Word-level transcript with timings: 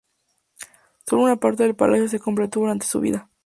Sólo 1.05 1.21
una 1.21 1.35
parte 1.35 1.61
del 1.61 1.75
palacio 1.75 2.07
se 2.07 2.17
completó 2.19 2.61
durante 2.61 2.87
su 2.87 2.99
vida. 3.01 3.29